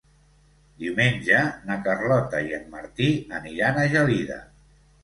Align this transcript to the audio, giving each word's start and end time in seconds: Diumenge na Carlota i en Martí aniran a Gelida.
Diumenge 0.83 1.43
na 1.69 1.77
Carlota 1.89 2.43
i 2.49 2.59
en 2.61 2.67
Martí 2.75 3.13
aniran 3.43 3.83
a 3.85 3.89
Gelida. 3.97 4.43